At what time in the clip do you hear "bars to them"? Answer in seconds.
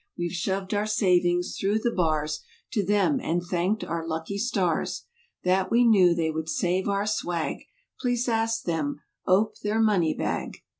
1.93-3.19